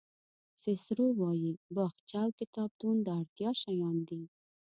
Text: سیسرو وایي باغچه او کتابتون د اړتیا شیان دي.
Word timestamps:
سیسرو 0.63 1.07
وایي 1.21 1.51
باغچه 1.75 2.17
او 2.25 2.29
کتابتون 2.39 2.95
د 3.03 3.07
اړتیا 3.19 3.51
شیان 3.61 3.97
دي. 4.09 4.23